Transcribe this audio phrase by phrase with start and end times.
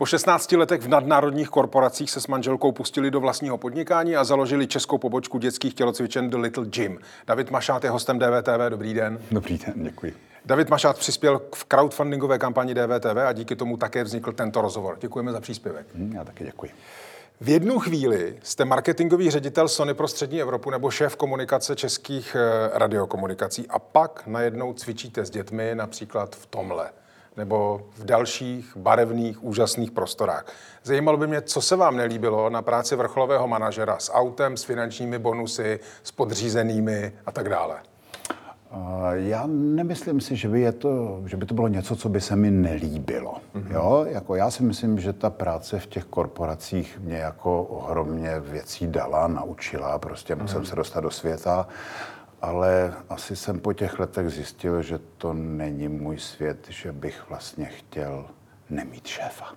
[0.00, 4.66] Po 16 letech v nadnárodních korporacích se s manželkou pustili do vlastního podnikání a založili
[4.66, 6.98] českou pobočku dětských tělocvičen The Little Gym.
[7.26, 8.68] David Mašát je hostem DVTV.
[8.68, 9.18] Dobrý den.
[9.30, 10.16] Dobrý den, děkuji.
[10.44, 14.98] David Mašát přispěl v crowdfundingové kampani DVTV a díky tomu také vznikl tento rozhovor.
[15.00, 15.86] Děkujeme za příspěvek.
[15.94, 16.70] Hm, já taky děkuji.
[17.40, 22.70] V jednu chvíli jste marketingový ředitel Sony pro střední Evropu nebo šéf komunikace českých eh,
[22.78, 26.90] radiokomunikací a pak najednou cvičíte s dětmi například v tomhle
[27.36, 30.46] nebo v dalších barevných, úžasných prostorách.
[30.82, 35.18] Zajímalo by mě, co se vám nelíbilo na práci vrcholového manažera s autem, s finančními
[35.18, 37.76] bonusy, s podřízenými a tak dále.
[39.12, 42.36] Já nemyslím si, že by, je to, že by to bylo něco, co by se
[42.36, 43.34] mi nelíbilo.
[43.54, 43.72] Mm-hmm.
[43.74, 44.06] Jo?
[44.08, 49.26] Jako já si myslím, že ta práce v těch korporacích mě jako ohromně věcí dala,
[49.26, 50.42] naučila, prostě mm-hmm.
[50.42, 51.68] musím se dostat do světa
[52.42, 57.64] ale asi jsem po těch letech zjistil, že to není můj svět, že bych vlastně
[57.64, 58.26] chtěl
[58.70, 59.54] nemít šéfa.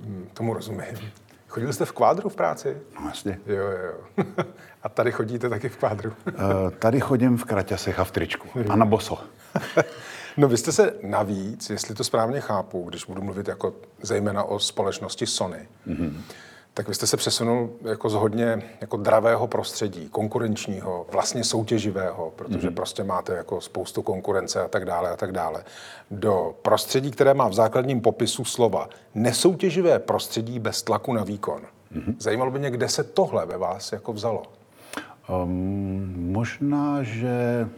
[0.00, 1.12] Hmm, tomu rozumím.
[1.48, 2.76] Chodil jste v kvádru v práci?
[3.00, 3.38] No jasně.
[3.46, 4.24] Jo, jo.
[4.82, 6.12] A tady chodíte taky v kvádru?
[6.26, 8.48] Uh, tady chodím v kraťasech a v tričku.
[8.68, 9.18] A na boso.
[10.36, 14.58] No vy jste se navíc, jestli to správně chápu, když budu mluvit jako zejména o
[14.58, 16.20] společnosti Sony, mm-hmm
[16.74, 22.68] tak vy jste se přesunul jako z hodně jako dravého prostředí, konkurenčního, vlastně soutěživého, protože
[22.68, 22.74] mm-hmm.
[22.74, 25.64] prostě máte jako spoustu konkurence a tak dále a tak dále,
[26.10, 31.62] do prostředí, které má v základním popisu slova nesoutěživé prostředí bez tlaku na výkon.
[31.96, 32.14] Mm-hmm.
[32.18, 34.42] Zajímalo by mě, kde se tohle ve vás jako vzalo?
[35.42, 37.68] Um, možná, že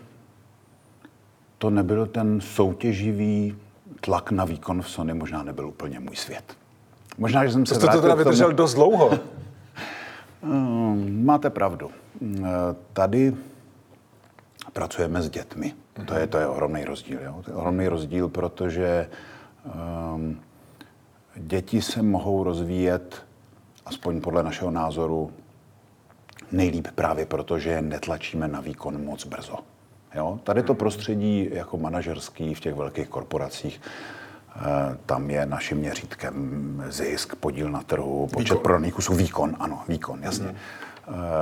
[1.58, 3.56] to nebyl ten soutěživý
[4.00, 6.56] tlak na výkon v Sony, možná nebyl úplně můj svět.
[7.19, 9.11] Možná, že jsem se Jste to teda vydržel dost dlouho.
[10.42, 11.91] Ehm, máte pravdu.
[12.23, 12.47] Ehm,
[12.92, 13.34] tady
[14.73, 15.75] pracujeme s dětmi.
[16.05, 17.19] To je, to je ohromný rozdíl.
[17.25, 17.42] Jo?
[17.45, 19.08] To je ohromný rozdíl, protože
[20.14, 20.41] um,
[21.36, 23.23] děti se mohou rozvíjet,
[23.86, 25.30] aspoň podle našeho názoru,
[26.52, 29.57] nejlíp právě proto, že je netlačíme na výkon moc brzo.
[30.14, 30.40] Jo?
[30.45, 33.80] Tady to prostředí jako manažerský v těch velkých korporacích
[35.06, 38.62] tam je naším měřítkem zisk, podíl na trhu, počet výkon.
[38.62, 40.46] prodaných kusů, výkon, ano, výkon, jasně.
[40.46, 40.55] Mm.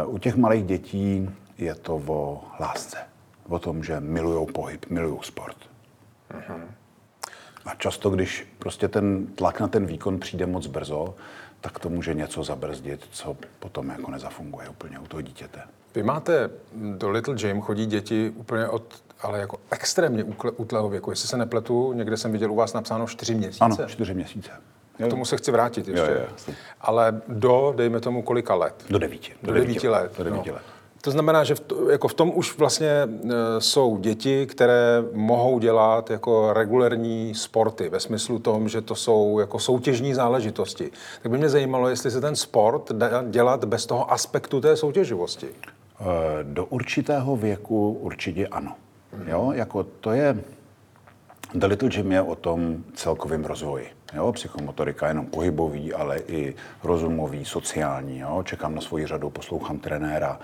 [0.07, 2.97] U těch malých dětí je to o lásce,
[3.49, 5.57] o tom, že milují pohyb, milují sport.
[6.49, 6.65] Mm.
[7.65, 11.15] A často, když prostě ten tlak na ten výkon přijde moc brzo,
[11.61, 15.61] tak to může něco zabrzdit, co potom jako nezafunguje úplně u toho dítěte.
[15.95, 16.51] Vy máte
[16.97, 20.25] do Little Jim chodí děti úplně od ale jako extrémně
[20.57, 21.11] útlého věku.
[21.11, 23.65] Jestli se nepletu, někde jsem viděl u vás napsáno čtyři měsíce.
[23.65, 24.51] Ano, čtyři měsíce.
[25.07, 26.11] K tomu se chci vrátit ještě.
[26.13, 28.75] Jo, jo, ale do, dejme tomu, kolika let?
[28.91, 29.33] Do devíti.
[29.43, 30.13] Do, do devíti, let.
[30.19, 30.55] Do devíti no.
[30.55, 30.63] let.
[31.01, 33.09] To znamená, že v, to, jako v tom už vlastně e,
[33.59, 39.59] jsou děti, které mohou dělat jako regulární sporty, ve smyslu tom, že to jsou jako
[39.59, 40.91] soutěžní záležitosti.
[41.23, 45.47] Tak by mě zajímalo, jestli se ten sport dá dělat bez toho aspektu té soutěživosti.
[45.47, 46.05] E,
[46.43, 48.77] do určitého věku určitě ano.
[49.27, 50.37] Jo, jako to je,
[51.55, 53.87] The Little Gym je o tom celkovém rozvoji.
[54.15, 58.19] Jo, psychomotorika jenom pohybový, ale i rozumový, sociální.
[58.19, 58.43] Jo.
[58.45, 60.39] Čekám na svoji řadu, poslouchám trenéra.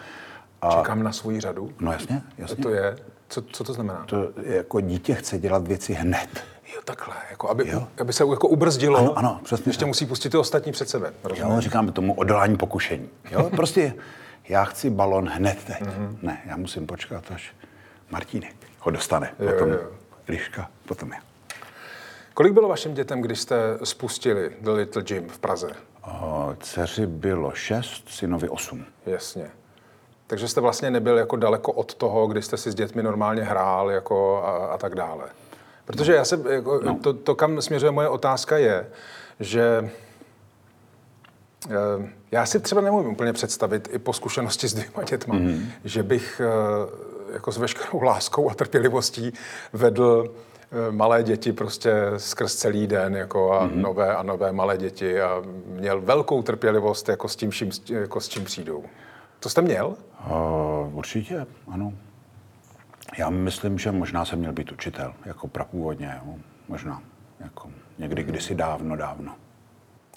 [0.62, 0.70] A...
[0.70, 1.72] Čekám na svoji řadu?
[1.80, 2.56] No jasně, jasně.
[2.56, 2.96] Co to je?
[3.28, 4.04] Co, co to znamená?
[4.06, 6.28] To jako dítě chce dělat věci hned.
[6.74, 7.88] Jo, takhle, jako aby, jo.
[8.00, 8.98] aby se jako ubrzdilo.
[8.98, 9.70] Ano, ano, přesně.
[9.70, 9.88] Ještě tak.
[9.88, 11.12] musí pustit ty ostatní před sebe.
[11.24, 11.52] Rozumím?
[11.52, 13.08] Jo, říkáme tomu odolání pokušení.
[13.30, 13.94] Jo, prostě
[14.48, 15.80] já chci balon hned teď.
[15.80, 16.16] Mm-hmm.
[16.22, 17.54] Ne, já musím počkat, až
[18.10, 19.34] Martínek ho dostane.
[19.38, 19.78] Jo, potom jo.
[20.28, 21.18] Liška, potom já.
[22.34, 25.70] Kolik bylo vašim dětem, když jste spustili The Little Gym v Praze?
[26.02, 28.84] O, dceři bylo šest, synovi osm.
[29.06, 29.50] Jasně.
[30.26, 33.90] Takže jste vlastně nebyl jako daleko od toho, kdy jste si s dětmi normálně hrál
[33.90, 35.24] jako a, a tak dále.
[35.84, 36.98] Protože já se, jako, no.
[37.02, 38.86] to, to, kam směřuje moje otázka, je,
[39.40, 39.90] že
[41.70, 45.66] eh, já si třeba nemůžu úplně představit i po zkušenosti s dvěma dětma, mm-hmm.
[45.84, 49.32] že bych eh, jako s veškerou láskou a trpělivostí
[49.72, 50.34] vedl
[50.88, 53.74] eh, malé děti prostě skrz celý den jako a mm-hmm.
[53.74, 58.28] nové a nové malé děti a měl velkou trpělivost jako s tím, čím, jako s
[58.28, 58.84] čím přijdou.
[59.40, 59.96] To jste měl?
[60.30, 61.92] Uh, určitě, ano.
[63.18, 66.34] Já myslím, že možná jsem měl být učitel, jako prapůvodně, jo.
[66.68, 67.02] možná,
[67.40, 69.34] jako někdy kdysi dávno, dávno.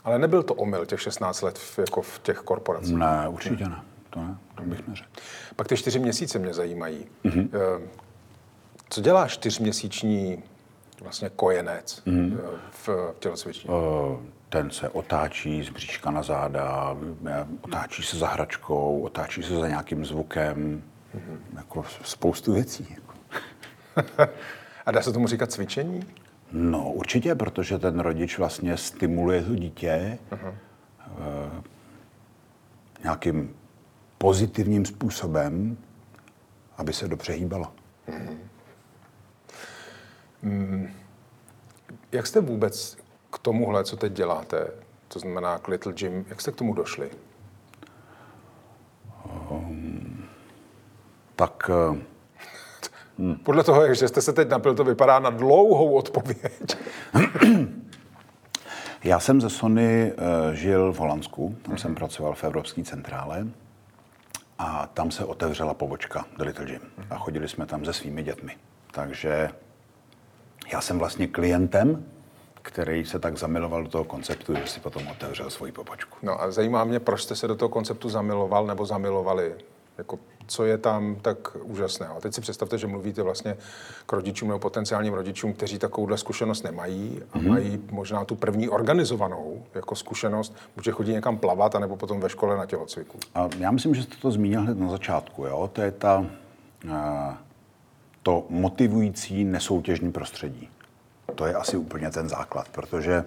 [0.03, 2.95] Ale nebyl to omyl těch 16 let v, jako v těch korporacích?
[2.95, 3.75] Ne, určitě ne
[4.13, 5.09] to, ne, to bych neřekl.
[5.55, 7.05] Pak ty čtyři měsíce mě zajímají.
[7.25, 7.49] Mm-hmm.
[8.89, 10.43] Co dělá čtyřměsíční
[11.01, 12.37] vlastně kojenec mm-hmm.
[12.71, 12.89] v,
[13.19, 13.69] tělocvičně?
[13.69, 14.19] Uh,
[14.49, 16.97] ten se otáčí z bříška na záda,
[17.61, 20.83] otáčí se za hračkou, otáčí se za nějakým zvukem,
[21.15, 21.57] mm-hmm.
[21.57, 22.95] jako spoustu věcí.
[24.85, 26.03] A dá se tomu říkat cvičení?
[26.51, 30.53] No určitě, protože ten rodič vlastně stimuluje to dítě uh-huh.
[33.03, 33.55] nějakým
[34.23, 35.77] pozitivním způsobem,
[36.77, 37.67] aby se dobře hýbalo.
[38.07, 38.37] Uh-huh.
[40.41, 40.87] Mm.
[42.11, 42.97] Jak jste vůbec
[43.31, 44.67] k tomuhle, co teď děláte,
[45.07, 47.09] to znamená k Little Gym, jak jste k tomu došli?
[49.49, 50.25] Um,
[51.35, 51.69] tak...
[53.17, 53.35] Hmm.
[53.35, 56.77] Podle toho, jak jste se teď napil, to vypadá na dlouhou odpověď.
[59.03, 63.47] Já jsem ze Sony uh, žil v Holandsku, tam jsem pracoval v Evropské centrále
[64.59, 68.57] a tam se otevřela pobočka do Little Gym a chodili jsme tam se svými dětmi.
[68.91, 69.49] Takže
[70.71, 72.05] já jsem vlastně klientem,
[72.61, 76.17] který se tak zamiloval do toho konceptu, že si potom otevřel svoji pobočku.
[76.21, 79.55] No a zajímá mě, proč jste se do toho konceptu zamiloval nebo zamilovali?
[79.97, 82.07] Jako, co je tam tak úžasné?
[82.07, 83.57] A teď si představte, že mluvíte vlastně
[84.05, 87.49] k rodičům nebo potenciálním rodičům, kteří takovouhle zkušenost nemají a mm-hmm.
[87.49, 92.57] mají možná tu první organizovanou jako zkušenost, může chodit někam plavat, anebo potom ve škole
[92.57, 93.19] na tělocviku.
[93.35, 95.45] A já myslím, že jste to zmínil hned na začátku.
[95.45, 95.69] Jo?
[95.73, 96.25] To je ta,
[98.23, 100.69] to motivující nesoutěžní prostředí.
[101.35, 103.25] To je asi úplně ten základ, protože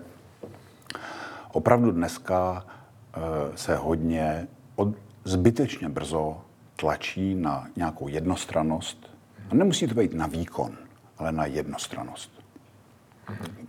[1.52, 3.20] opravdu dneska eh,
[3.54, 4.88] se hodně od,
[5.24, 6.40] zbytečně brzo
[6.76, 9.11] tlačí na nějakou jednostranost.
[9.50, 10.76] A nemusí to být na výkon,
[11.19, 12.31] ale na jednostranost.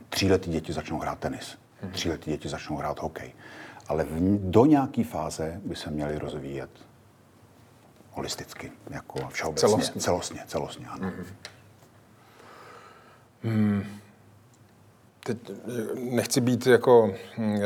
[0.10, 1.58] Tříletí děti začnou hrát tenis.
[1.92, 3.34] Tříletí děti začnou hrát hokej.
[3.88, 4.10] Ale v,
[4.52, 6.70] do nějaké fáze by se měly rozvíjet
[8.12, 9.68] holisticky, jako všeobecně.
[9.68, 10.02] Celostně.
[10.02, 11.10] Celostně, celostně ano.
[11.10, 11.26] Mm-hmm.
[13.44, 13.84] Hmm.
[15.24, 15.38] Teď
[15.96, 17.60] nechci být jako, hm,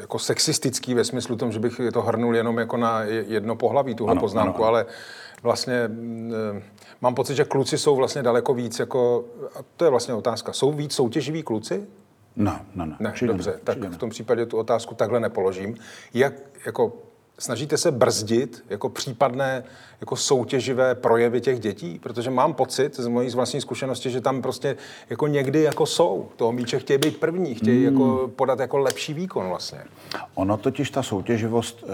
[0.00, 4.12] jako sexistický ve smyslu tom, že bych to hrnul jenom jako na jedno pohlaví, tuhle
[4.12, 4.68] ano, poznámku, ano, ano.
[4.68, 4.86] ale
[5.42, 6.62] vlastně hm,
[7.00, 9.24] mám pocit, že kluci jsou vlastně daleko víc jako,
[9.54, 11.86] a to je vlastně otázka, jsou víc soutěživí kluci?
[12.36, 12.96] No, no, no.
[13.00, 15.76] Ne, dobře, ne, tak v tom případě tu otázku takhle nepoložím.
[16.14, 16.32] Jak,
[16.66, 16.92] jako,
[17.38, 19.64] snažíte se brzdit jako případné
[20.00, 21.98] jako soutěživé projevy těch dětí?
[21.98, 24.76] Protože mám pocit z mojí vlastní zkušenosti, že tam prostě
[25.10, 26.28] jako někdy jako jsou.
[26.36, 27.94] Toho míče chtějí být první, chtějí hmm.
[27.94, 29.78] jako podat jako lepší výkon vlastně.
[30.34, 31.86] Ono totiž ta soutěživost e,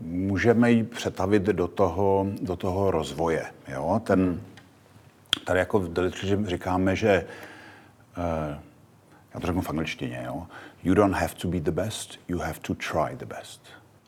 [0.00, 3.46] můžeme ji přetavit do toho, do toho rozvoje.
[3.68, 4.00] Jo?
[4.04, 4.40] Ten,
[5.44, 7.24] tady jako v Delitři říkáme, že e,
[9.34, 10.46] já to řeknu v angličtině, jo?
[10.82, 13.60] You don't have to be the best, you have to try the best.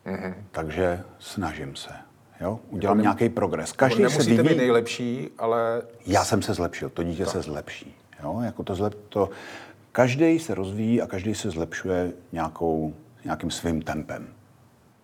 [0.07, 0.35] Mm-hmm.
[0.51, 1.91] Takže snažím se.
[2.41, 2.61] Jo?
[2.69, 3.73] Udělám jako nějaký progres.
[3.73, 4.49] Každý se vyvíjí.
[4.49, 5.83] být nejlepší, ale...
[6.07, 7.31] Já jsem se zlepšil, to dítě to.
[7.31, 7.97] se zlepší.
[8.23, 8.41] Jo?
[8.45, 8.95] Jako to zlep...
[9.09, 9.31] to...
[9.93, 12.95] Každý se rozvíjí a každý se zlepšuje nějakou,
[13.25, 14.29] nějakým svým tempem.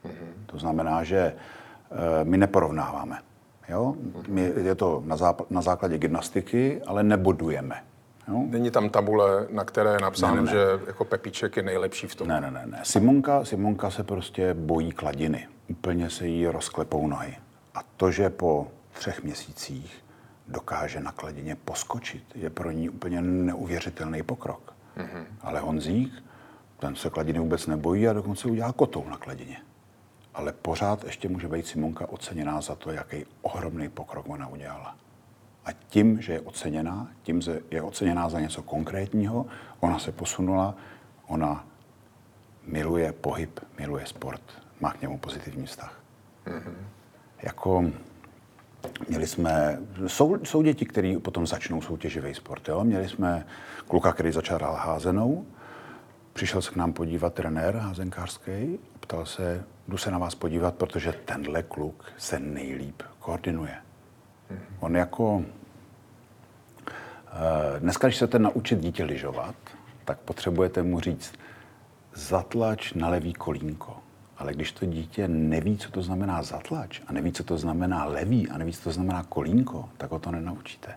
[0.04, 0.46] Mm-hmm.
[0.46, 1.32] To znamená, že
[1.90, 3.18] uh, my neporovnáváme.
[3.68, 3.94] Jo?
[3.98, 4.22] Mm-hmm.
[4.28, 7.82] My, je to na, záp- na základě gymnastiky, ale nebodujeme.
[8.28, 8.42] Jo?
[8.46, 10.52] Není tam tabule, na které je napsáno, ne, ne, ne.
[10.52, 12.28] že jako Pepíček je nejlepší v tom.
[12.28, 12.62] Ne, ne, ne.
[12.66, 12.80] ne.
[12.82, 15.48] Simonka, Simonka se prostě bojí kladiny.
[15.68, 17.36] Úplně se jí rozklepou nohy.
[17.74, 20.04] A to, že po třech měsících
[20.48, 24.74] dokáže na kladině poskočit, je pro ní úplně neuvěřitelný pokrok.
[24.96, 25.24] Mm-hmm.
[25.40, 26.12] Ale Honzík,
[26.78, 29.56] ten se kladiny vůbec nebojí a dokonce udělá kotou na kladině.
[30.34, 34.96] Ale pořád ještě může být Simonka oceněná za to, jaký ohromný pokrok ona udělala.
[35.66, 39.46] A tím, že je oceněná, tím, že je oceněná za něco konkrétního,
[39.80, 40.74] ona se posunula,
[41.26, 41.66] ona
[42.66, 44.42] miluje pohyb, miluje sport,
[44.80, 46.00] má k němu pozitivní vztah.
[46.46, 46.74] Mm-hmm.
[47.42, 47.84] Jako
[49.08, 52.68] Měli jsme, jsou, jsou děti, které potom začnou soutěživý sport.
[52.68, 52.84] Jo?
[52.84, 53.46] Měli jsme
[53.88, 55.46] kluka, který začal hrát házenou,
[56.32, 61.12] přišel se k nám podívat trenér házenkářský, ptal se, jdu se na vás podívat, protože
[61.12, 63.74] tenhle kluk se nejlíp koordinuje.
[64.80, 65.42] On jako...
[67.36, 69.54] Eh, dneska, když chcete naučit dítě lyžovat,
[70.04, 71.32] tak potřebujete mu říct,
[72.14, 73.96] zatlač na levý kolínko.
[74.38, 78.48] Ale když to dítě neví, co to znamená zatlač, a neví, co to znamená levý,
[78.48, 80.94] a neví, co to znamená kolínko, tak ho to nenaučíte.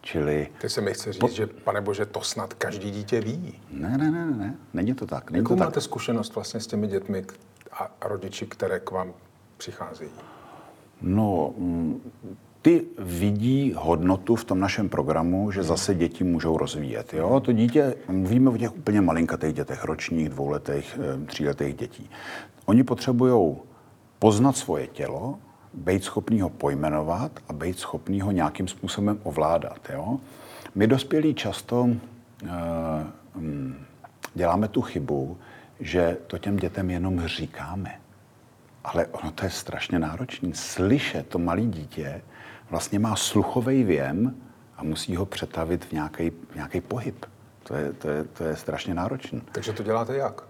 [0.00, 0.48] Čili...
[0.60, 1.28] Ty se mi chce říct, po...
[1.28, 3.60] že, pane Bože, to snad každý dítě ví.
[3.70, 5.30] Ne, ne, ne, ne, není to tak.
[5.30, 5.82] Není Jakou to máte tak.
[5.82, 7.24] zkušenost vlastně s těmi dětmi
[7.72, 9.14] a rodiči, které k vám
[9.56, 10.10] přicházejí?
[11.02, 12.00] No, mm,
[12.62, 17.14] ty vidí hodnotu v tom našem programu, že zase děti můžou rozvíjet.
[17.14, 17.40] Jo?
[17.40, 22.10] To dítě, mluvíme o těch úplně malinkatých dětech, ročních, dvouletých, eh, tříletých dětí.
[22.64, 23.56] Oni potřebují
[24.18, 25.38] poznat svoje tělo,
[25.74, 29.78] být schopný ho pojmenovat a být schopný ho nějakým způsobem ovládat.
[29.92, 30.18] Jo?
[30.74, 31.90] My dospělí často uh,
[33.36, 33.74] um,
[34.34, 35.36] děláme tu chybu,
[35.80, 38.00] že to těm dětem jenom říkáme.
[38.84, 40.48] Ale ono to je strašně náročné.
[40.54, 42.22] Slyšet to malé dítě
[42.70, 44.34] vlastně má sluchový věm
[44.76, 47.26] a musí ho přetavit v nějaký, pohyb.
[47.62, 49.40] To je, to, je, to je strašně náročné.
[49.52, 50.42] Takže to děláte jak?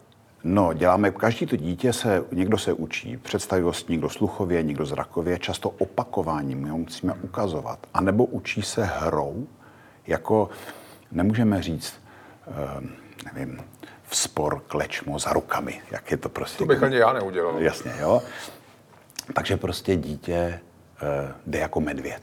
[0.44, 5.70] No, děláme, každý to dítě se, někdo se učí představivost, někdo sluchově, někdo zrakově, často
[5.70, 7.86] opakováním, my ho musíme ukazovat.
[7.94, 9.46] A nebo učí se hrou,
[10.06, 10.50] jako
[11.12, 11.94] nemůžeme říct,
[12.46, 12.84] uh,
[13.24, 13.60] nevím,
[14.08, 16.58] vzpor klečmo za rukami, jak je to prostě.
[16.58, 17.62] To bych ani já neudělal.
[17.62, 18.22] Jasně, jo.
[19.34, 20.60] Takže prostě dítě
[21.02, 22.22] uh, jde jako medvěd.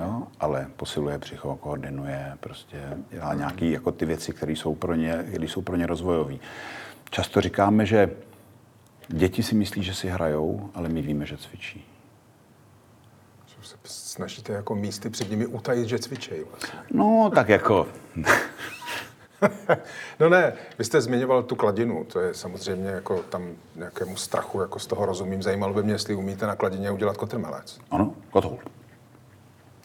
[0.00, 5.24] Jo, ale posiluje psycho, koordinuje, prostě dělá nějaké jako ty věci, které jsou pro ně,
[5.28, 6.34] které jsou pro ně rozvojové.
[7.10, 8.10] Často říkáme, že
[9.08, 11.86] děti si myslí, že si hrajou, ale my víme, že cvičí.
[13.46, 16.78] Že se snažíte jako místy před nimi utajit, že cvičí vlastně.
[16.92, 17.86] No, tak jako...
[20.20, 24.78] no ne, vy jste zmiňoval tu kladinu, to je samozřejmě jako tam nějakému strachu, jako
[24.78, 25.42] z toho rozumím.
[25.42, 27.78] Zajímalo by mě, jestli umíte na kladině udělat kotrmelec.
[27.90, 28.58] Ano, kotoul.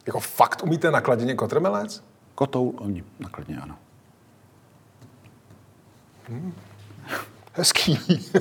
[0.05, 2.03] Jako fakt umíte na kladině kotrmelec?
[2.35, 3.75] Kotoul umím na kladině, ano.
[6.29, 6.53] Hmm.
[7.53, 7.99] Hezký.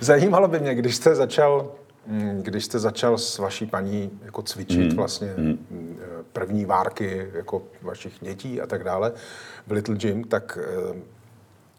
[0.00, 1.72] Zajímalo by mě, když jste začal,
[2.40, 4.96] když jste začal s vaší paní jako cvičit hmm.
[4.96, 5.98] vlastně hmm.
[6.32, 9.12] první várky jako vašich dětí a tak dále
[9.66, 10.96] v Little Gym, tak eh,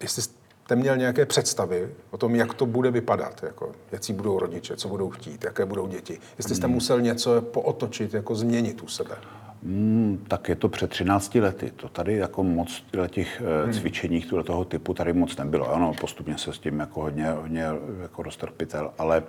[0.02, 4.78] jestli jste měl nějaké představy o tom, jak to bude vypadat, jako, jaký budou rodiče,
[4.78, 6.20] co budou chtít, jaké budou děti.
[6.38, 6.74] Jestli jste hmm.
[6.74, 9.16] musel něco pootočit, jako změnit u sebe.
[9.64, 11.72] Hmm, tak je to před 13 lety.
[11.76, 13.74] To tady jako moc těch eh, hmm.
[13.74, 15.74] cvičení toho typu tady moc nebylo.
[15.74, 17.66] Ano, postupně se s tím jako hodně, hodně
[18.02, 19.24] jako roztrpitel, ale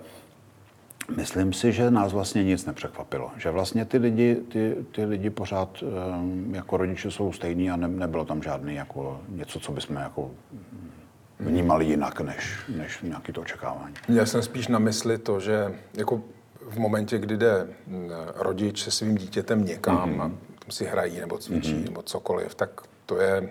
[1.15, 3.31] myslím si, že nás vlastně nic nepřekvapilo.
[3.37, 7.87] Že vlastně ty lidi, ty, ty lidi pořád um, jako rodiče jsou stejní a ne,
[7.87, 10.31] nebylo tam žádný jako něco, co bychom jako
[11.39, 13.93] vnímali jinak, než, než nějaké to očekávání.
[14.09, 16.21] Já jsem spíš na mysli to, že jako
[16.69, 20.21] v momentě, kdy jde mm, rodič se svým dítětem někam mm-hmm.
[20.21, 21.83] a tam si hrají nebo cvičí mm-hmm.
[21.83, 22.69] nebo cokoliv, tak
[23.05, 23.49] to je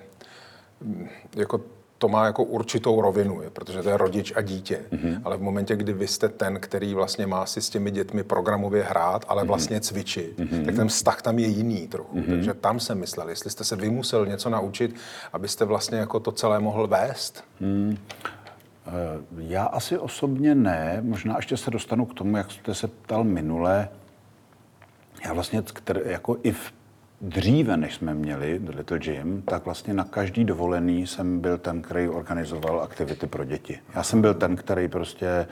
[0.80, 1.60] mm, jako
[1.98, 4.80] to má jako určitou rovinu, protože to je rodič a dítě.
[4.92, 5.20] Mm-hmm.
[5.24, 8.82] Ale v momentě, kdy vy jste ten, který vlastně má si s těmi dětmi programově
[8.82, 9.46] hrát, ale mm-hmm.
[9.46, 10.64] vlastně cvičit, mm-hmm.
[10.64, 12.16] tak ten vztah tam je jiný trochu.
[12.16, 12.30] Mm-hmm.
[12.30, 14.94] Takže tam jsem myslel, jestli jste se vy musel něco naučit,
[15.32, 17.44] abyste vlastně jako to celé mohl vést.
[17.60, 17.98] Mm.
[19.38, 23.88] Já asi osobně ne, možná ještě se dostanu k tomu, jak jste se ptal minule.
[25.24, 26.72] Já vlastně, který, jako i v
[27.28, 31.82] dříve, než jsme měli The Little Gym, tak vlastně na každý dovolený jsem byl ten,
[31.82, 33.78] který organizoval aktivity pro děti.
[33.94, 35.46] Já jsem byl ten, který prostě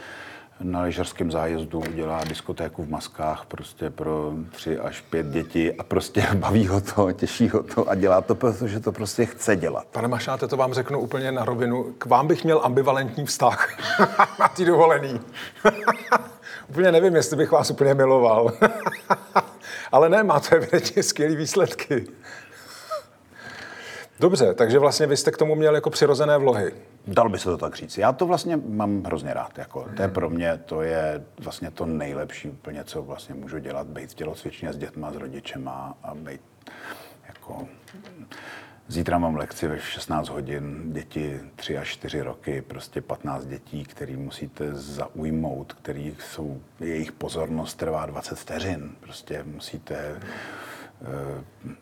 [0.61, 6.26] na lyžařském zájezdu udělá diskotéku v maskách prostě pro tři až pět dětí a prostě
[6.35, 9.87] baví ho to, těší ho to a dělá to, protože to prostě chce dělat.
[9.87, 11.95] Pane Mašáte, to vám řeknu úplně na rovinu.
[11.99, 13.69] K vám bych měl ambivalentní vztah
[14.41, 15.21] na ty dovolený.
[16.69, 18.52] Úplně nevím, jestli bych vás úplně miloval.
[19.92, 22.07] Ale ne, máte evidentně skvělé výsledky.
[24.21, 26.73] Dobře, takže vlastně vy jste k tomu měl jako přirozené vlohy.
[27.07, 27.99] Dal by se to tak říct.
[27.99, 29.59] Já to vlastně mám hrozně rád.
[29.59, 33.87] Jako, to je pro mě, to je vlastně to nejlepší úplně, co vlastně můžu dělat,
[33.87, 36.40] být v tělocvičně s dětma, s rodičema a být
[37.28, 37.66] jako...
[38.93, 44.17] Zítra mám lekci ve 16 hodin, děti 3 až 4 roky, prostě 15 dětí, který
[44.17, 48.91] musíte zaujmout, který jsou, jejich pozornost trvá 20 vteřin.
[49.01, 50.21] Prostě musíte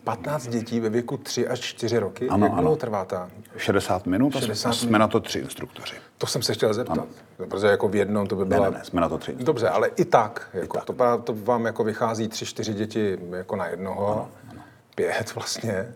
[0.05, 2.29] 15 dětí ve věku 3 až 4 roky.
[2.29, 2.76] Ano, Jak ano.
[2.76, 3.31] trvá ta?
[3.57, 4.99] 60 minut 60 a jsme minut.
[4.99, 5.95] na to tři instruktoři.
[6.19, 6.93] To jsem se chtěl zeptat.
[6.93, 7.07] Ano.
[7.37, 8.64] Protože jako v jednom to by byla...
[8.64, 9.35] Ne, ne, ne, jsme na to tři.
[9.35, 10.49] Dobře, ale i tak.
[10.52, 10.87] Jako, I tak.
[10.87, 14.12] To, to vám jako vychází tři, čtyři děti jako na jednoho.
[14.12, 14.62] Ano, ano.
[14.95, 15.95] Pět vlastně.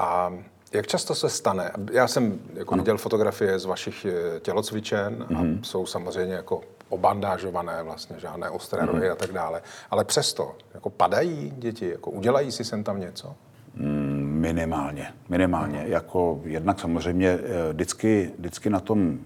[0.00, 0.32] A
[0.72, 1.70] jak často se stane?
[1.92, 5.38] Já jsem jako viděl fotografie z vašich eh, tělocvičen mm-hmm.
[5.38, 5.64] a mhm.
[5.64, 9.12] jsou samozřejmě jako obandážované vlastně, žádné ostré rohy mm.
[9.12, 9.62] a tak dále.
[9.90, 13.34] Ale přesto, jako padají děti, jako udělají si sem tam něco?
[13.74, 15.78] Mm, minimálně, minimálně.
[15.78, 15.86] Mm.
[15.86, 19.18] Jako jednak samozřejmě eh, vždycky, vždycky na tom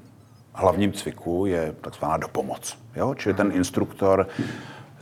[0.52, 2.78] hlavním cviku je takzvaná dopomoc.
[2.96, 3.14] Jo?
[3.14, 4.28] Čili ten instruktor,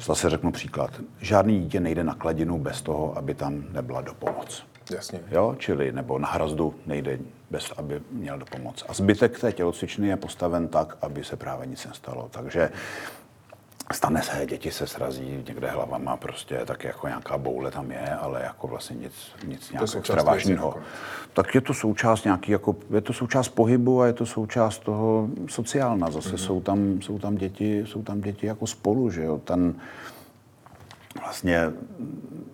[0.00, 4.64] zase řeknu příklad, žádný dítě nejde na kladinu bez toho, aby tam nebyla dopomoc.
[4.90, 5.20] Jasně.
[5.30, 7.18] Jo, čili nebo na hrazdu nejde
[7.50, 8.84] bez, aby měl do pomoc.
[8.88, 12.28] A zbytek té tělocvičny je postaven tak, aby se právě nic nestalo.
[12.30, 12.70] Takže
[13.92, 18.42] stane se, děti se srazí někde hlavama, prostě tak jako nějaká boule tam je, ale
[18.42, 19.12] jako vlastně nic,
[19.44, 20.68] nic nějak extra vážného.
[20.68, 20.80] Jako.
[21.32, 25.28] Tak je to součást nějaký, jako, je to součást pohybu a je to součást toho
[25.48, 26.10] sociálna.
[26.10, 26.46] Zase mm-hmm.
[26.46, 29.38] jsou, tam, jsou, tam děti, jsou tam děti jako spolu, že jo.
[29.38, 29.74] Ten
[31.20, 31.72] vlastně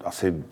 [0.04, 0.44] asi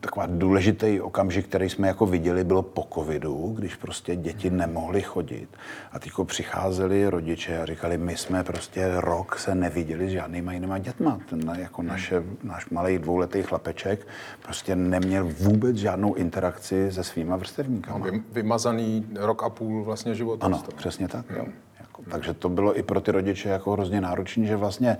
[0.00, 5.48] taková důležitý okamžik, který jsme jako viděli, bylo po covidu, když prostě děti nemohly chodit.
[5.92, 10.78] A teď přicházeli rodiče a říkali, my jsme prostě rok se neviděli s žádnýma jinýma
[10.78, 11.20] dětma.
[11.30, 14.06] Ten, jako naše, náš malý dvouletý chlapeček
[14.42, 18.10] prostě neměl vůbec žádnou interakci se svýma vrstevníkama.
[18.10, 20.46] Vy, vymazaný rok a půl vlastně života.
[20.46, 21.26] Ano, přesně tak.
[21.36, 21.46] Jo.
[21.80, 24.98] Jako, takže to bylo i pro ty rodiče jako hrozně náročné, že vlastně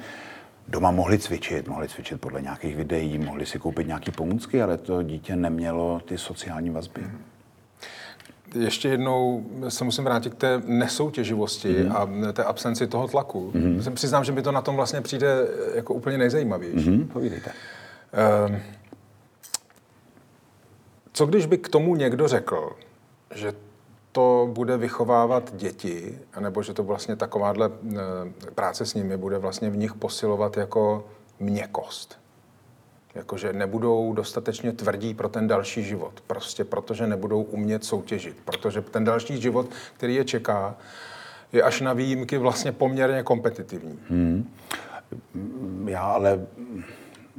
[0.69, 5.03] doma mohli cvičit, mohli cvičit podle nějakých videí, mohli si koupit nějaké pomůcky, ale to
[5.03, 7.01] dítě nemělo ty sociální vazby.
[8.55, 12.29] Ještě jednou se musím vrátit k té nesoutěživosti mm-hmm.
[12.29, 13.53] a té absenci toho tlaku.
[13.55, 13.93] Mm-hmm.
[13.93, 16.91] Přiznám, že mi to na tom vlastně přijde jako úplně nejzajímavější.
[16.91, 17.07] Mm-hmm.
[17.07, 17.51] Povídejte.
[18.51, 18.57] Uh,
[21.13, 22.77] co když by k tomu někdo řekl,
[23.35, 23.53] že
[24.13, 27.97] to bude vychovávat děti, nebo že to vlastně takováhle eh,
[28.55, 31.05] práce s nimi bude vlastně v nich posilovat jako
[31.41, 32.19] měkost.
[33.15, 36.21] Jakože nebudou dostatečně tvrdí pro ten další život.
[36.27, 38.37] Prostě protože nebudou umět soutěžit.
[38.45, 40.77] Protože ten další život, který je čeká,
[41.53, 43.99] je až na výjimky vlastně poměrně kompetitivní.
[44.09, 44.55] Hmm.
[45.87, 46.47] Já ale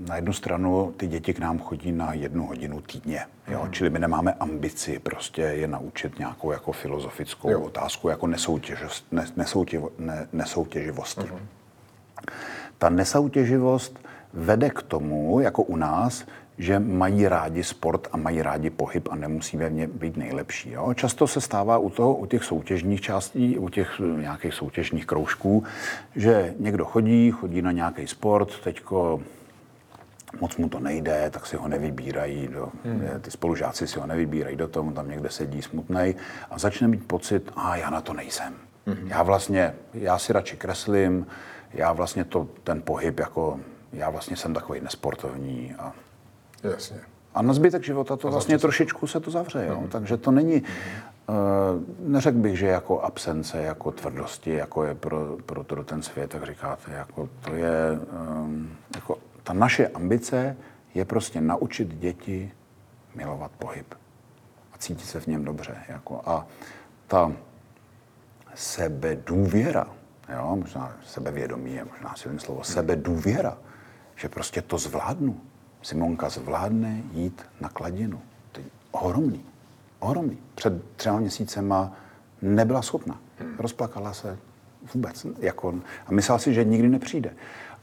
[0.07, 3.25] na jednu stranu ty děti k nám chodí na jednu hodinu týdně.
[3.47, 3.61] Jo?
[3.63, 3.71] Mm.
[3.71, 7.61] Čili my nemáme ambici prostě je naučit nějakou jako filozofickou jo.
[7.61, 11.31] otázku jako nesoutěživost, ne, nesoutěživo, ne, nesoutěživosti.
[11.31, 11.47] Mm.
[12.77, 13.99] Ta nesoutěživost
[14.33, 16.25] vede k tomu, jako u nás,
[16.57, 20.71] že mají rádi sport a mají rádi pohyb a nemusí ve mně být nejlepší.
[20.71, 20.93] Jo?
[20.93, 25.63] Často se stává u, toho, u těch soutěžních částí, u těch nějakých soutěžních kroužků,
[26.15, 29.21] že někdo chodí, chodí na nějaký sport, teďko
[30.41, 33.01] moc mu to nejde, tak si ho nevybírají, do, hmm.
[33.21, 36.15] ty spolužáci si ho nevybírají do toho, tam někde sedí smutnej
[36.51, 38.53] a začne mít pocit, a já na to nejsem.
[38.85, 39.07] Hmm.
[39.07, 41.27] Já vlastně, já si radši kreslím,
[41.73, 43.59] já vlastně to, ten pohyb jako,
[43.93, 45.75] já vlastně jsem takový nesportovní.
[45.79, 45.93] A,
[46.63, 46.97] Jasně.
[47.33, 48.61] A na zbytek života to vlastně se...
[48.61, 49.75] trošičku se to zavře, jo?
[49.75, 49.87] Hmm.
[49.87, 50.63] takže to není,
[51.29, 51.35] uh,
[51.99, 56.45] neřekl bych, že jako absence, jako tvrdosti, jako je pro, pro, pro ten svět, tak
[56.45, 57.99] říkáte, jako to je
[58.43, 59.17] um, jako
[59.49, 60.57] ta naše ambice
[60.93, 62.51] je prostě naučit děti
[63.15, 63.93] milovat pohyb
[64.73, 65.75] a cítit se v něm dobře.
[65.87, 66.21] Jako.
[66.25, 66.47] A
[67.07, 67.31] ta
[68.55, 69.87] sebedůvěra,
[70.35, 73.57] jo, možná sebevědomí je možná silné slovo, sebedůvěra,
[74.15, 75.41] že prostě to zvládnu.
[75.81, 78.21] Simonka zvládne jít na kladinu.
[78.51, 79.45] To je ohromný.
[79.99, 80.37] Ohromný.
[80.55, 81.93] Před třema měsícema
[82.41, 83.19] nebyla schopna.
[83.57, 84.37] Rozplakala se
[84.93, 85.27] vůbec.
[85.39, 85.75] Jako,
[86.07, 87.33] a myslela si, že nikdy nepřijde.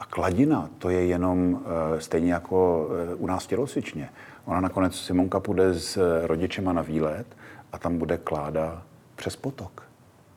[0.01, 1.61] A kladina, to je jenom uh,
[1.99, 4.11] stejně jako uh, u nás v tělocvičně.
[4.45, 7.27] Ona nakonec Simonka půjde s uh, rodičema na výlet
[7.73, 8.83] a tam bude kláda
[9.17, 9.83] přes potok.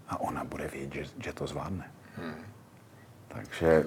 [0.10, 1.91] A ona bude vědět, že, že to zvládne.
[2.15, 2.34] Hmm.
[3.28, 3.86] Takže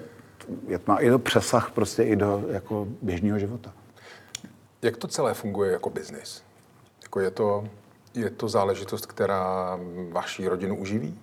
[0.67, 3.73] je, má i to přesah prostě i do jako běžného života.
[4.81, 6.43] Jak to celé funguje jako biznis?
[7.03, 7.67] Jako je, to,
[8.13, 9.79] je to záležitost, která
[10.11, 11.19] vaší rodinu uživí?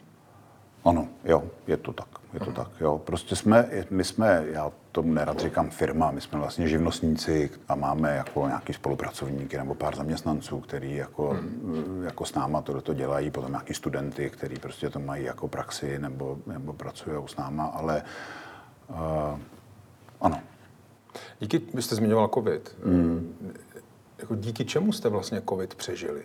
[0.85, 2.07] Ano, jo, je to tak.
[2.35, 2.99] Je to tak, jo.
[3.05, 8.17] Prostě jsme, my jsme, já tomu nerad říkám firma, my jsme vlastně živnostníci a máme
[8.17, 12.03] jako nějaký spolupracovníky nebo pár zaměstnanců, který jako, hmm.
[12.05, 15.99] jako s náma to, to dělají, potom nějaký studenty, kteří prostě to mají jako praxi
[15.99, 18.03] nebo, nebo pracují s náma, ale
[18.89, 18.97] uh,
[20.21, 20.41] ano.
[21.41, 22.77] Díky, vy jste zmiňoval covid.
[22.85, 23.35] Hmm.
[24.19, 26.23] Jako díky čemu jste vlastně covid přežili?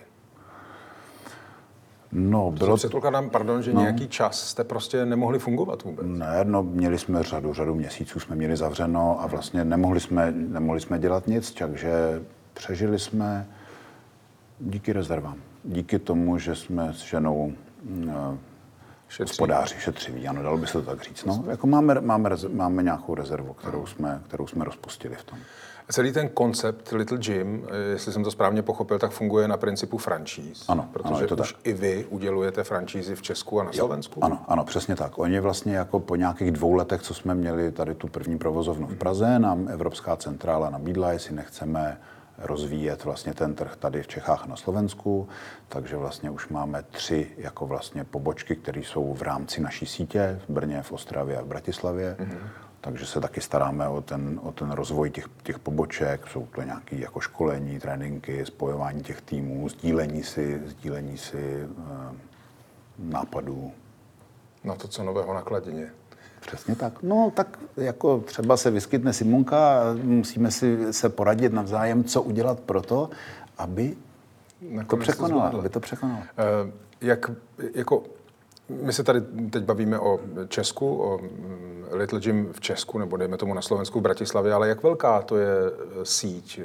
[2.11, 2.75] No, bylo...
[2.75, 3.81] Předpokládám, pardon, že no.
[3.81, 6.05] nějaký čas jste prostě nemohli fungovat vůbec.
[6.09, 10.81] Ne, no, měli jsme řadu, řadu měsíců jsme měli zavřeno a vlastně nemohli jsme, nemohli
[10.81, 12.21] jsme dělat nic, takže
[12.53, 13.47] přežili jsme
[14.59, 15.35] díky rezervám.
[15.63, 17.53] Díky tomu, že jsme s ženou
[17.89, 18.39] no,
[19.19, 21.25] hospodáři, šetřiví, ano, dalo by se to tak říct.
[21.25, 25.39] No, jako máme, máme, máme nějakou rezervu, kterou jsme, kterou jsme rozpustili v tom.
[25.89, 29.97] Celý ten koncept Little Gym, eh, jestli jsem to správně pochopil, tak funguje na principu
[29.97, 30.65] franšíz.
[30.67, 31.61] Ano, protože ano, je to už tak.
[31.63, 34.19] i vy udělujete franšízy v Česku a na Slovensku.
[34.19, 35.17] Jo, ano, ano, přesně tak.
[35.17, 38.95] Oni vlastně jako po nějakých dvou letech, co jsme měli tady tu první provozovnu v
[38.95, 41.97] Praze, nám Evropská centrála nabídla, jestli nechceme
[42.37, 45.27] rozvíjet vlastně ten trh tady v Čechách a na Slovensku,
[45.69, 50.53] takže vlastně už máme tři jako vlastně pobočky, které jsou v rámci naší sítě v
[50.53, 52.15] Brně, v Ostravě a v Bratislavě.
[52.19, 56.61] Mm-hmm takže se taky staráme o ten, o ten rozvoj těch, těch poboček, jsou to
[56.61, 61.67] nějaké jako školení, tréninky, spojování těch týmů, sdílení si, sdílení si e,
[62.99, 63.71] nápadů.
[64.63, 65.89] Na to, co nového na kladině.
[66.41, 67.03] Přesně tak.
[67.03, 72.59] No tak jako třeba se vyskytne Simonka a musíme si se poradit navzájem, co udělat
[72.59, 73.09] pro to,
[73.57, 73.95] aby
[74.61, 75.49] Nakonec to překonala.
[75.49, 76.19] To aby to překonala.
[76.19, 76.71] E,
[77.01, 77.31] jak,
[77.73, 78.03] jako
[78.69, 83.37] my se tady teď bavíme o Česku, o mm, Little Gym v Česku, nebo dejme
[83.37, 85.49] tomu na Slovensku v Bratislavě, ale jak velká to je
[86.01, 86.59] e, síť?
[86.59, 86.63] E,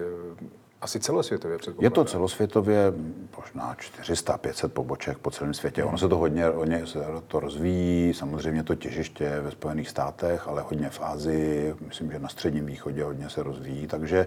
[0.83, 2.07] asi celosvětově Je to předpokládám.
[2.07, 2.93] celosvětově
[3.37, 5.85] možná 400-500 poboček po celém světě.
[5.85, 10.63] Ono se to hodně, hodně se to rozvíjí, samozřejmě to těžiště ve Spojených státech, ale
[10.63, 14.27] hodně v Asii, myslím, že na Středním východě hodně se rozvíjí, takže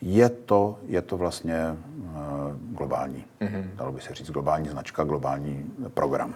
[0.00, 2.12] je to, je to vlastně uh,
[2.76, 3.64] globální, mm-hmm.
[3.74, 6.34] dalo by se říct, globální značka, globální program.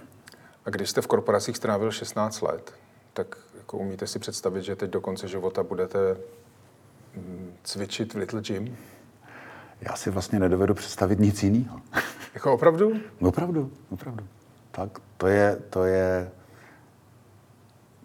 [0.66, 2.74] A když jste v korporacích strávil 16 let,
[3.12, 6.16] tak jako umíte si představit, že teď do konce života budete
[7.16, 8.76] mm, cvičit v Little Gym?
[9.80, 11.80] Já si vlastně nedovedu představit nic jiného.
[12.34, 12.92] Jako opravdu?
[13.20, 14.26] opravdu, opravdu.
[14.70, 16.30] Tak to je, to je...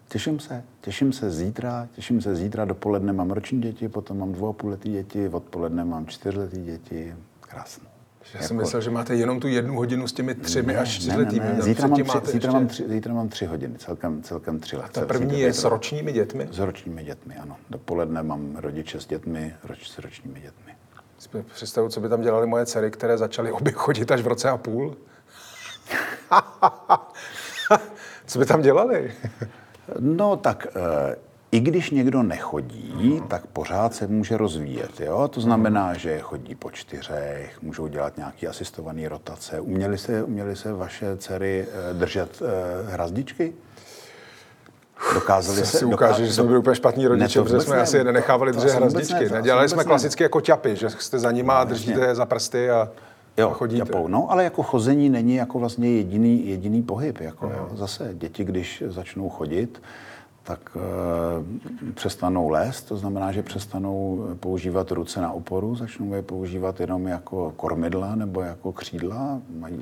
[0.08, 4.48] Těším se, těším se zítra, těším se zítra, dopoledne mám roční děti, potom mám dvou
[4.48, 7.91] a půl letý děti, odpoledne mám čtyřletý děti, krásné.
[8.34, 11.46] Já jsem myslel, že máte jenom tu jednu hodinu s těmi třemi až čtyřletými.
[11.46, 14.22] Ne, ne, Zítra, mám tři, máte zítra, ještě- mám tři, zítra mám tři hodiny, celkem,
[14.22, 14.92] celkem tři let.
[14.92, 16.48] Ta první je s ročními dětmi?
[16.50, 17.56] S ročními dětmi, ano.
[17.70, 20.72] Dopoledne mám rodiče s dětmi, roč, s ročními dětmi.
[21.54, 24.56] Představu, co by tam dělali moje dcery, které začaly obě chodit až v roce a
[24.56, 24.96] půl.
[28.26, 29.12] co by tam dělali?
[30.00, 31.16] No tak eh,
[31.52, 35.00] i když někdo nechodí, tak pořád se může rozvíjet.
[35.00, 35.28] Jo?
[35.28, 39.60] To znamená, že chodí po čtyřech, můžou dělat nějaké asistované rotace.
[39.60, 43.52] Uměli se, uměli se vaše dcery eh, držet eh, hrazdičky?
[45.14, 47.82] Dokázali Se se, si ukáže, že jsme byli úplně špatní rodiče, to protože jsme ne.
[47.82, 49.28] asi nenechávali To držet hrazdičky.
[49.28, 49.84] ne, vůbec jsme ne.
[49.84, 52.88] klasicky jako čapy, že jste za nima a držíte je za prsty a, a
[53.36, 53.84] Jo, chodíte.
[53.86, 54.08] ťapou.
[54.08, 57.20] No, ale jako chození není jako vlastně jediný, jediný pohyb.
[57.20, 57.68] Jako, jo.
[57.74, 59.82] Zase děti, když začnou chodit,
[60.42, 66.80] tak e, přestanou lézt, to znamená, že přestanou používat ruce na oporu, začnou je používat
[66.80, 69.78] jenom jako kormidla nebo jako křídla, mají,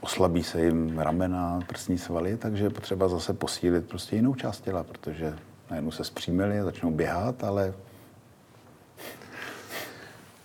[0.00, 4.82] oslabí se jim ramena, prsní svaly, takže je potřeba zase posílit prostě jinou část těla,
[4.84, 5.34] protože
[5.70, 7.74] najednou se zpřímili, začnou běhat, ale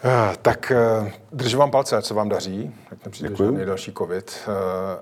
[0.05, 3.49] Eh, Tak eh, držím vám palce, se vám daří, ať nepřijde Děkuju.
[3.51, 4.49] žádný další covid.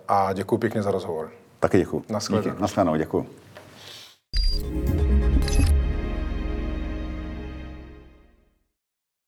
[0.07, 1.31] A děkuji pěkně za rozhovor.
[1.59, 2.03] taky děkuji.
[2.09, 2.95] Nashledanou.
[2.95, 3.03] Díky.
[3.03, 3.29] Děkuji.
[4.33, 5.00] Thank you.